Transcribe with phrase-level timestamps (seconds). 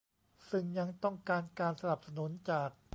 [0.49, 2.69] ซึ่งยังต้องการการสนับสนุนจาก